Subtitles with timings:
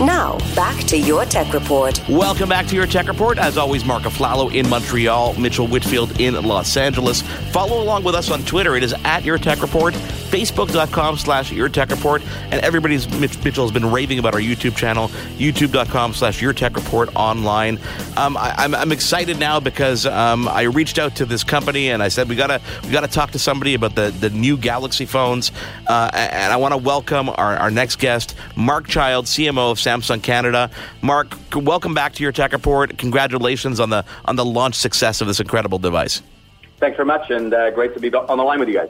[0.00, 2.00] Now, back to your tech report.
[2.08, 3.36] Welcome back to your tech report.
[3.36, 7.20] As always, Mark Aflalo in Montreal, Mitchell Whitfield in Los Angeles.
[7.52, 8.76] Follow along with us on Twitter.
[8.76, 12.22] It is at your tech report, facebook.com slash your tech report.
[12.50, 16.76] And everybody's Mitch, Mitchell has been raving about our YouTube channel, youtube.com slash your tech
[16.76, 17.78] report online.
[18.16, 22.08] Um, I, am excited now because um, I reached out to this company and I
[22.08, 25.52] said we gotta we gotta talk to somebody about the, the new Galaxy phones.
[25.86, 30.22] Uh, and I want to welcome our, our next guest, Mark Child, CMO of Samsung
[30.22, 30.70] Canada.
[31.02, 32.98] Mark, welcome back to your tech report.
[32.98, 36.22] Congratulations on the on the launch success of this incredible device.
[36.78, 38.88] Thanks very much, and uh, great to be on the line with you guys.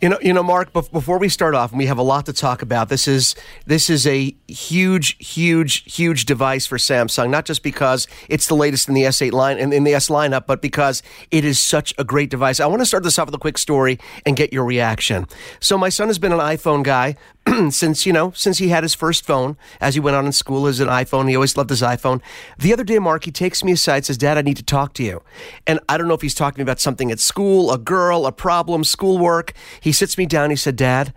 [0.00, 0.72] You know, you know, Mark.
[0.72, 2.88] Before we start off, and we have a lot to talk about.
[2.88, 3.34] This is
[3.66, 7.30] this is a huge, huge, huge device for Samsung.
[7.30, 10.46] Not just because it's the latest in the S8 line and in the S lineup,
[10.46, 12.60] but because it is such a great device.
[12.60, 15.26] I want to start this off with a quick story and get your reaction.
[15.58, 17.16] So, my son has been an iPhone guy
[17.70, 19.56] since you know since he had his first phone.
[19.80, 22.20] As he went on in school, as an iPhone, he always loved his iPhone.
[22.58, 25.02] The other day, Mark, he takes me aside, says, "Dad, I need to talk to
[25.02, 25.22] you."
[25.66, 28.84] And I don't know if he's talking about something at school, a girl, a problem,
[28.84, 29.52] schoolwork.
[29.80, 30.50] He sits me down.
[30.50, 31.12] He said, Dad,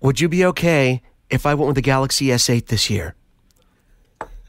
[0.00, 3.14] would you be okay if I went with the Galaxy S8 this year?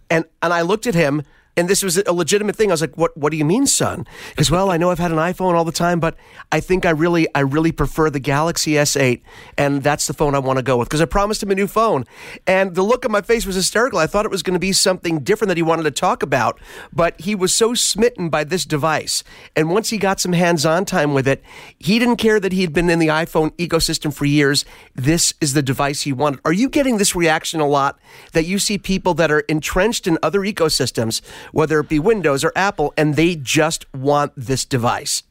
[0.10, 1.24] And, and I looked at him
[1.58, 2.70] and this was a legitimate thing.
[2.70, 3.18] I was like, "What?
[3.18, 5.72] What do you mean, son?" Because well, I know I've had an iPhone all the
[5.72, 6.16] time, but
[6.52, 9.22] I think I really, I really prefer the Galaxy S8,
[9.58, 10.88] and that's the phone I want to go with.
[10.88, 12.06] Because I promised him a new phone,
[12.46, 14.00] and the look on my face was hysterical.
[14.00, 16.60] I thought it was going to be something different that he wanted to talk about,
[16.94, 19.24] but he was so smitten by this device,
[19.56, 21.44] and once he got some hands-on time with it,
[21.80, 24.64] he didn't care that he had been in the iPhone ecosystem for years.
[24.94, 26.40] This is the device he wanted.
[26.46, 27.98] Are you getting this reaction a lot
[28.34, 31.22] that you see people that are entrenched in other ecosystems?
[31.52, 35.24] Whether it be Windows or Apple, and they just want this device.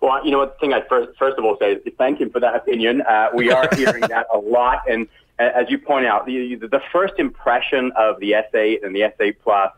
[0.00, 0.54] Well, you know what?
[0.54, 3.02] The thing I first, first of all say is thank him for that opinion.
[3.02, 5.08] Uh, we are hearing that a lot, and
[5.38, 9.72] as you point out, the, the first impression of the S8 and the S8 Plus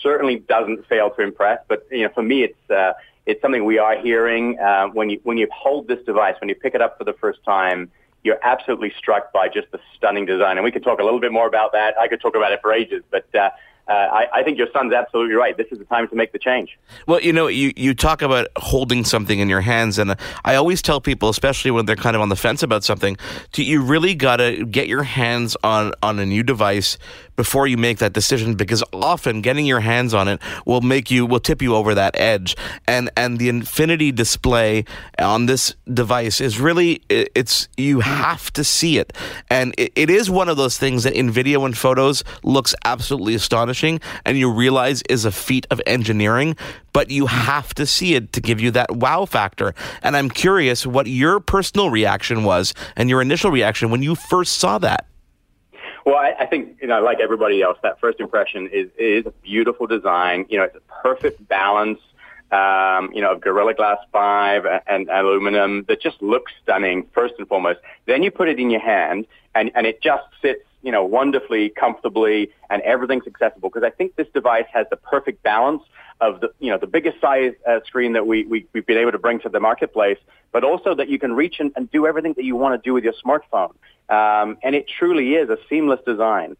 [0.00, 1.60] certainly doesn't fail to impress.
[1.68, 2.92] But you know, for me, it's uh,
[3.26, 6.54] it's something we are hearing uh, when you when you hold this device, when you
[6.54, 7.90] pick it up for the first time.
[8.22, 11.30] You're absolutely struck by just the stunning design, and we could talk a little bit
[11.30, 11.94] more about that.
[12.00, 13.50] I could talk about it for ages, but uh,
[13.86, 15.56] uh, I, I, think your son's absolutely right.
[15.56, 16.78] This is the time to make the change.
[17.06, 20.80] Well, you know, you, you talk about holding something in your hands, and I always
[20.80, 23.18] tell people, especially when they're kind of on the fence about something,
[23.52, 26.96] to, you really got to get your hands on, on a new device
[27.36, 31.26] before you make that decision because often getting your hands on it will make you
[31.26, 32.56] will tip you over that edge.
[32.86, 34.84] And and the infinity display
[35.18, 39.12] on this device is really it's you have to see it.
[39.50, 43.34] And it, it is one of those things that in video and photos looks absolutely
[43.34, 46.56] astonishing and you realize is a feat of engineering
[46.92, 49.74] but you have to see it to give you that wow factor.
[50.02, 54.58] And i'm curious what your personal reaction was and your initial reaction when you first
[54.58, 55.06] saw that
[56.04, 59.32] well, I, I think you know, like everybody else, that first impression is is a
[59.42, 60.46] beautiful design.
[60.48, 62.00] You know, it's a perfect balance.
[62.52, 67.34] Um, you know, of Gorilla Glass 5 and, and aluminum that just looks stunning, first
[67.38, 67.80] and foremost.
[68.06, 69.26] Then you put it in your hand,
[69.56, 73.70] and, and it just fits, you know, wonderfully, comfortably, and everything's accessible.
[73.70, 75.82] Because I think this device has the perfect balance
[76.20, 79.12] of the, you know, the biggest size uh, screen that we, we, we've been able
[79.12, 80.18] to bring to the marketplace,
[80.52, 82.94] but also that you can reach and, and do everything that you want to do
[82.94, 83.74] with your smartphone.
[84.08, 86.56] Um, and it truly is a seamless design.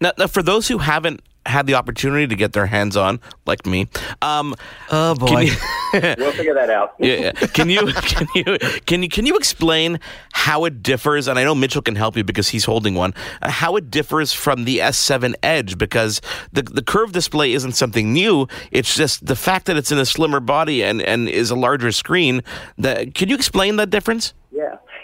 [0.00, 3.66] Now, now, for those who haven't had the opportunity to get their hands on, like
[3.66, 3.88] me,
[4.22, 4.54] um,
[4.90, 5.52] oh boy, you,
[5.92, 6.94] we'll figure that out.
[6.98, 9.98] yeah, can you can you can you can you explain
[10.32, 11.26] how it differs?
[11.26, 13.12] And I know Mitchell can help you because he's holding one.
[13.42, 16.20] Uh, how it differs from the S7 Edge because
[16.52, 18.46] the the curved display isn't something new.
[18.70, 21.90] It's just the fact that it's in a slimmer body and and is a larger
[21.90, 22.42] screen.
[22.76, 24.34] That can you explain that difference?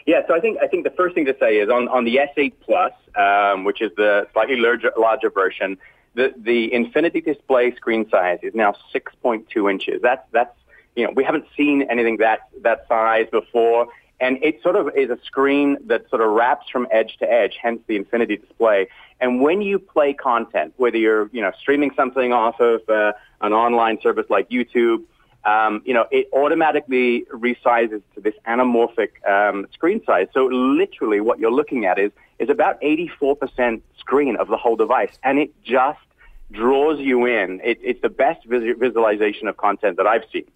[0.07, 0.21] Yeah.
[0.29, 2.53] So I think I think the first thing to say is on, on the S8
[2.61, 5.79] Plus, um, which is the slightly larger, larger version,
[6.15, 10.01] the the Infinity Display screen size is now 6.2 inches.
[10.03, 10.57] That's that's
[10.95, 13.89] you know we haven't seen anything that that size before,
[14.21, 17.59] and it sort of is a screen that sort of wraps from edge to edge.
[17.61, 18.89] Hence the Infinity Display.
[19.21, 23.53] And when you play content, whether you're you know streaming something off of uh, an
[23.53, 25.05] online service like YouTube
[25.45, 30.29] um, you know, it automatically resizes to this anamorphic um, screen size.
[30.33, 35.19] So literally what you're looking at is, is about 84% screen of the whole device.
[35.23, 35.99] And it just
[36.51, 37.61] draws you in.
[37.63, 40.47] It, it's the best vis- visualization of content that I've seen.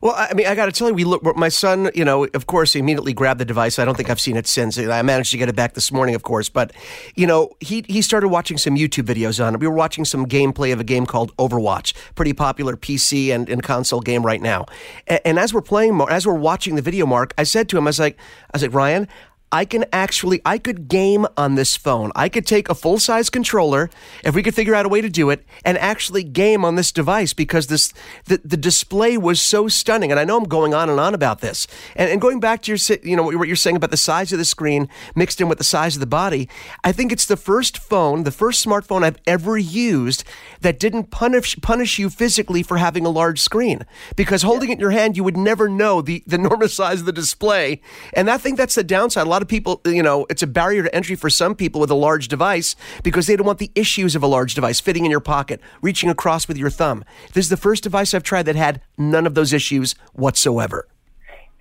[0.00, 1.24] Well, I mean, I got to tell you, we look.
[1.36, 3.78] My son, you know, of course, he immediately grabbed the device.
[3.78, 4.78] I don't think I've seen it since.
[4.78, 6.72] I managed to get it back this morning, of course, but
[7.14, 9.60] you know, he he started watching some YouTube videos on it.
[9.60, 13.62] We were watching some gameplay of a game called Overwatch, pretty popular PC and, and
[13.62, 14.66] console game right now.
[15.06, 17.86] And, and as we're playing, as we're watching the video, Mark, I said to him,
[17.86, 18.18] I was like,
[18.52, 19.08] I was like, Ryan,
[19.54, 22.10] I can actually, I could game on this phone.
[22.16, 23.88] I could take a full size controller,
[24.24, 26.90] if we could figure out a way to do it, and actually game on this
[26.90, 30.10] device because this, the, the display was so stunning.
[30.10, 31.68] And I know I'm going on and on about this.
[31.94, 34.40] And, and going back to your, you know, what you're saying about the size of
[34.40, 36.48] the screen mixed in with the size of the body,
[36.82, 40.24] I think it's the first phone, the first smartphone I've ever used
[40.62, 43.86] that didn't punish, punish you physically for having a large screen.
[44.16, 47.06] Because holding it in your hand, you would never know the, the enormous size of
[47.06, 47.80] the display.
[48.14, 49.28] And I think that's the downside.
[49.28, 51.90] A lot of people, you know, it's a barrier to entry for some people with
[51.90, 55.10] a large device because they don't want the issues of a large device fitting in
[55.10, 57.04] your pocket, reaching across with your thumb.
[57.32, 60.88] This is the first device I've tried that had none of those issues whatsoever.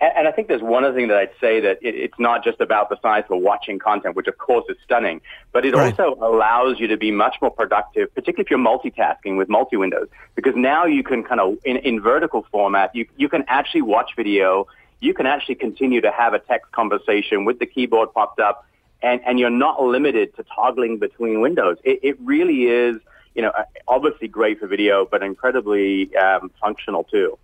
[0.02, 2.60] And, I think there's one other thing that I'd say that it, it's not just
[2.60, 5.22] about the size for watching content, which of course is stunning,
[5.54, 5.98] but it right.
[5.98, 10.56] also allows you to be much more productive, particularly if you're multitasking with multi-windows, because
[10.58, 14.68] now you can kind of, in, in vertical format, you, you can actually watch video
[15.04, 18.66] you can actually continue to have a text conversation with the keyboard popped up,
[19.02, 21.78] and, and you're not limited to toggling between windows.
[21.84, 23.02] It, it really is,
[23.36, 23.52] you know,
[23.86, 27.38] obviously great for video, but incredibly um, functional too.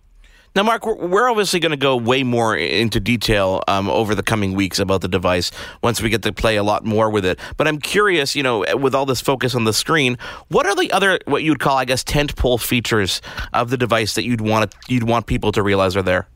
[0.56, 4.54] Now, Mark, we're obviously going to go way more into detail um, over the coming
[4.54, 5.52] weeks about the device
[5.82, 7.38] once we get to play a lot more with it.
[7.58, 10.16] But I'm curious, you know, with all this focus on the screen,
[10.48, 13.20] what are the other what you'd call, I guess, tentpole features
[13.52, 16.26] of the device that you'd want you'd want people to realize are there?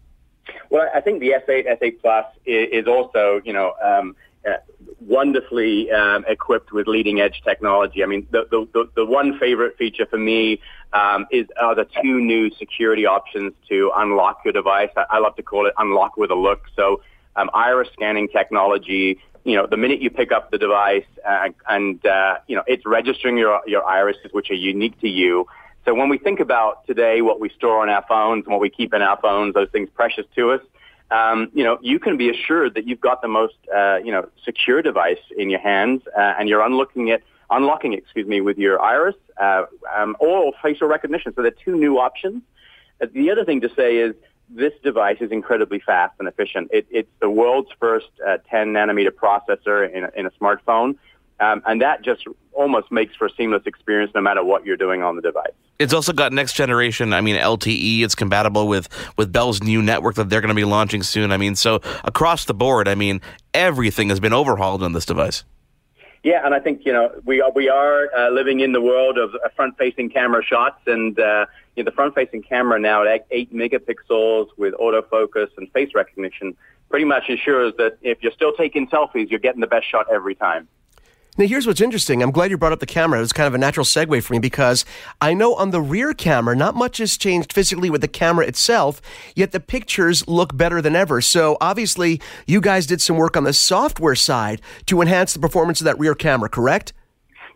[0.74, 4.54] Well, I think the S8, S8 Plus is also, you know, um, uh,
[5.00, 8.02] wonderfully um, equipped with leading edge technology.
[8.02, 10.58] I mean, the, the, the one favorite feature for me
[10.92, 14.90] um, is are the two new security options to unlock your device.
[14.96, 16.64] I, I love to call it unlock with a look.
[16.74, 17.02] So
[17.36, 22.04] um, iris scanning technology, you know, the minute you pick up the device uh, and,
[22.04, 25.46] uh, you know, it's registering your, your irises, which are unique to you.
[25.84, 28.70] So when we think about today what we store on our phones and what we
[28.70, 30.60] keep in our phones, those things precious to us,
[31.10, 34.28] um, you know, you can be assured that you've got the most, uh, you know,
[34.44, 38.81] secure device in your hands, uh, and you're unlocking it, unlocking, excuse me, with your
[38.81, 39.64] iris uh,
[39.94, 41.34] um, or facial recognition.
[41.34, 42.42] So there are two new options.
[43.02, 44.14] Uh, the other thing to say is
[44.48, 46.70] this device is incredibly fast and efficient.
[46.72, 50.96] It, it's the world's first uh, 10 nanometer processor in a, in a smartphone.
[51.40, 55.02] Um, and that just almost makes for a seamless experience no matter what you're doing
[55.02, 55.52] on the device.
[55.78, 57.12] It's also got next generation.
[57.12, 58.02] I mean, LTE.
[58.02, 61.32] It's compatible with with Bell's new network that they're going to be launching soon.
[61.32, 63.20] I mean, so across the board, I mean,
[63.52, 65.44] everything has been overhauled on this device.
[66.22, 69.18] Yeah, and I think you know we are, we are uh, living in the world
[69.18, 71.44] of uh, front-facing camera shots, and uh,
[71.76, 76.56] you know, the front-facing camera now at eight megapixels with autofocus and face recognition
[76.88, 80.34] pretty much ensures that if you're still taking selfies, you're getting the best shot every
[80.34, 80.68] time.
[81.36, 82.22] Now, here's what's interesting.
[82.22, 83.19] I'm glad you brought up the camera.
[83.19, 84.84] It was kind of a natural segue for me because
[85.20, 89.02] I know on the rear camera, not much has changed physically with the camera itself,
[89.34, 91.20] yet the pictures look better than ever.
[91.20, 95.81] So, obviously, you guys did some work on the software side to enhance the performance
[95.81, 96.92] of that rear camera, correct?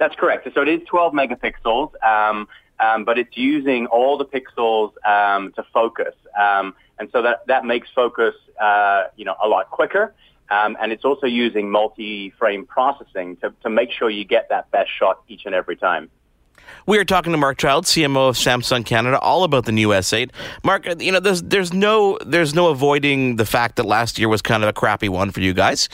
[0.01, 0.49] That's correct.
[0.53, 2.49] So, it is 12 megapixels, um,
[2.81, 6.15] um, but it's using all the pixels um, to focus.
[6.37, 10.17] Um, and so that, that makes focus, uh, you know, a lot quicker.
[10.51, 14.91] Um, and it's also using multi-frame processing to, to make sure you get that best
[14.99, 16.11] shot each and every time.
[16.87, 20.31] We are talking to Mark Child, CMO of Samsung Canada, all about the new S8.
[20.65, 24.43] Mark, you know, there's there's no there's no avoiding the fact that last year was
[24.43, 25.89] kind of a crappy one for you guys.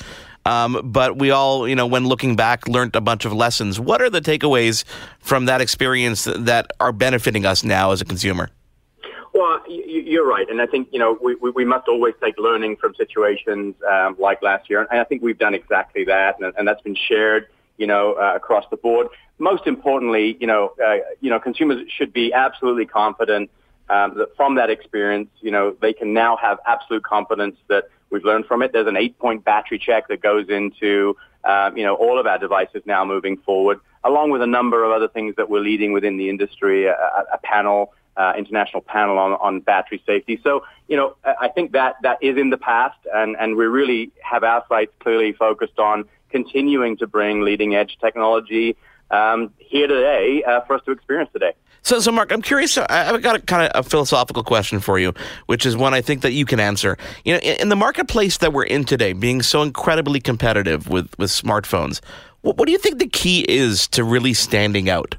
[0.46, 3.80] Um, but we all, you know, when looking back, learned a bunch of lessons.
[3.80, 4.84] What are the takeaways
[5.18, 8.50] from that experience that are benefiting us now as a consumer?
[9.34, 12.94] Well, you're right, and I think you know we, we must always take learning from
[12.94, 16.82] situations um, like last year, and I think we've done exactly that, and, and that's
[16.82, 19.08] been shared, you know, uh, across the board.
[19.38, 23.50] Most importantly, you know, uh, you know, consumers should be absolutely confident
[23.90, 28.24] um, that from that experience, you know, they can now have absolute confidence that we've
[28.24, 28.72] learned from it.
[28.72, 32.82] There's an eight-point battery check that goes into, um, you know, all of our devices
[32.86, 36.28] now moving forward, along with a number of other things that we're leading within the
[36.28, 36.94] industry, a,
[37.32, 40.40] a panel uh, international panel on, on battery safety.
[40.42, 44.12] So, you know, I think that that is in the past, and, and we really
[44.22, 48.76] have our sights clearly focused on continuing to bring leading edge technology
[49.10, 51.52] um, here today uh, for us to experience today.
[51.82, 52.78] So, so Mark, I'm curious.
[52.78, 55.12] I've got a kind of a philosophical question for you,
[55.46, 56.96] which is one I think that you can answer.
[57.24, 61.16] You know, in, in the marketplace that we're in today, being so incredibly competitive with
[61.18, 62.00] with smartphones,
[62.40, 65.16] what, what do you think the key is to really standing out?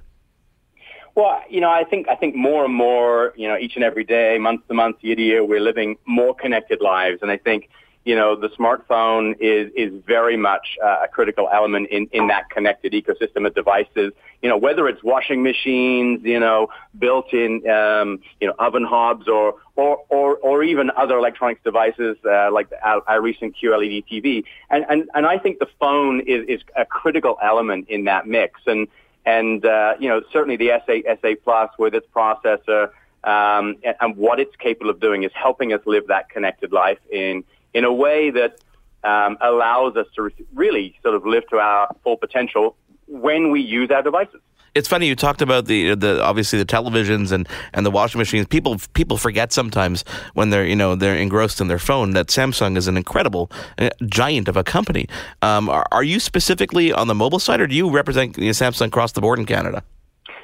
[1.15, 4.03] Well, you know, I think I think more and more, you know, each and every
[4.03, 7.69] day, month to month, year to year, we're living more connected lives, and I think
[8.03, 12.50] you know the smartphone is is very much uh, a critical element in in that
[12.50, 14.12] connected ecosystem of devices.
[14.41, 16.67] You know, whether it's washing machines, you know,
[17.00, 22.51] built-in, um, you know, oven hobs, or or or, or even other electronics devices uh,
[22.51, 26.45] like the, our, our recent QLED TV, and and and I think the phone is
[26.50, 28.89] is a critical element in that mix, and
[29.25, 32.89] and, uh, you know, certainly the S8, S8 Plus with its processor
[33.24, 37.00] um, and, and, what it's capable of doing is helping us live that connected life
[37.12, 38.60] in, in a way that
[39.03, 42.75] um, allows us to re- really sort of live to our full potential
[43.08, 44.41] when we use our devices
[44.75, 48.46] it's funny you talked about the the obviously the televisions and, and the washing machines.
[48.46, 50.03] People people forget sometimes
[50.34, 53.89] when they're you know they're engrossed in their phone that Samsung is an incredible uh,
[54.05, 55.08] giant of a company.
[55.41, 58.51] Um, are, are, you specifically on the mobile side, or do you represent you know,
[58.51, 59.84] Samsung across the board in Canada?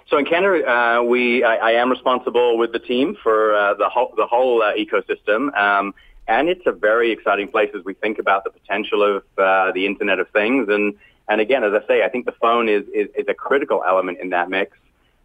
[0.08, 3.90] So in Canada, uh, we I, I, am responsible with the team for uh, the
[3.90, 5.56] whole the whole uh, ecosystem.
[5.58, 5.94] Um,
[6.28, 9.86] and it's a very exciting place as we think about the potential of uh, the
[9.86, 10.96] Internet of Things and
[11.32, 14.20] and again, as I say, I think the phone is, is, is a critical element
[14.20, 14.78] in that mix.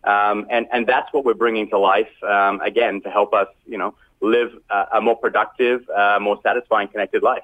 [0.05, 3.77] Um, and, and that's what we're bringing to life, um, again, to help us, you
[3.77, 4.53] know, live
[4.93, 7.43] a more productive, uh, more satisfying, connected life.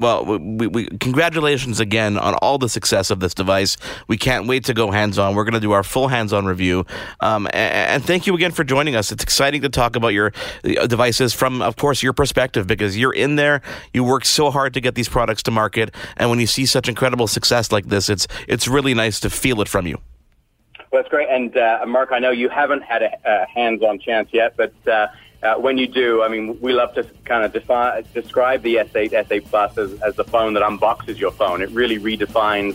[0.00, 3.76] Well, we, we, congratulations again on all the success of this device.
[4.08, 5.36] We can't wait to go hands on.
[5.36, 6.84] We're going to do our full hands on review.
[7.20, 9.12] Um, and, and, thank you again for joining us.
[9.12, 10.32] It's exciting to talk about your
[10.64, 13.62] uh, devices from, of course, your perspective because you're in there.
[13.92, 16.88] You work so hard to get these products to market, and when you see such
[16.88, 19.98] incredible success like this, it's it's really nice to feel it from you.
[20.90, 21.28] Well, that's great.
[21.30, 24.74] And uh, Mark, I know you haven't had a, a hands-on chance yet, but.
[24.88, 25.06] Uh,
[25.44, 29.12] uh, when you do, I mean, we love to kind of defi- describe the S8,
[29.12, 31.60] S8 Plus as, as the phone that unboxes your phone.
[31.60, 32.74] It really redefines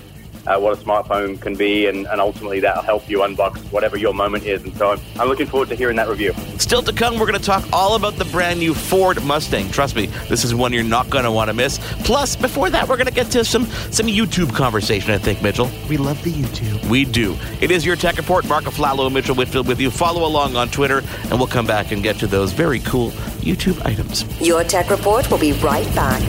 [0.50, 4.14] uh, what a smartphone can be, and, and ultimately that'll help you unbox whatever your
[4.14, 4.64] moment is.
[4.64, 6.34] And so I'm, I'm looking forward to hearing that review.
[6.58, 9.70] Still to come, we're going to talk all about the brand new Ford Mustang.
[9.70, 11.78] Trust me, this is one you're not going to want to miss.
[12.04, 15.12] Plus, before that, we're going to get to some some YouTube conversation.
[15.12, 15.70] I think Mitchell.
[15.88, 16.90] We love the YouTube.
[16.90, 17.38] We do.
[17.62, 18.48] It is your tech report.
[18.48, 19.92] Mark Aflalo, Mitchell Whitfield with you.
[19.92, 23.84] Follow along on Twitter, and we'll come back and get to those very cool YouTube
[23.86, 24.26] items.
[24.42, 26.22] Your tech report will be right back.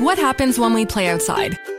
[0.00, 1.58] What happens when we play outside?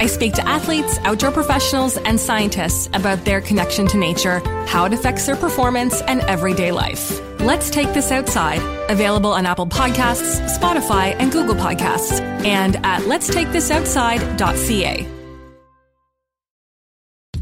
[0.00, 4.92] I speak to athletes, outdoor professionals, and scientists about their connection to nature, how it
[4.92, 7.20] affects their performance, and everyday life.
[7.40, 8.60] Let's Take This Outside,
[8.90, 15.06] available on Apple Podcasts, Spotify, and Google Podcasts, and at letstakethisoutside.ca.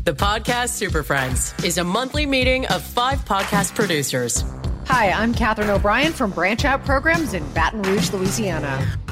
[0.05, 4.45] The Podcast Super Friends is a monthly meeting of five podcast producers.
[4.87, 8.85] Hi, I'm Katherine O'Brien from Branch Out Programs in Baton Rouge, Louisiana.